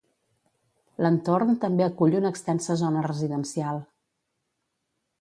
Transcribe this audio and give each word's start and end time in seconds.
L'entorn 1.07 1.59
també 1.67 1.87
acull 1.89 2.19
una 2.21 2.33
extensa 2.35 2.81
zona 2.83 3.07
residencial. 3.11 3.87